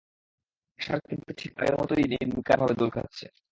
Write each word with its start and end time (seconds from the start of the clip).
আশার 0.79 0.99
কিন্তু 1.07 1.29
ঠিক 1.39 1.51
আগের 1.57 1.75
মতোই 1.79 2.05
নির্বিকারভাবে 2.11 2.73
দোল 2.73 2.89
খাচ্ছে। 2.89 3.25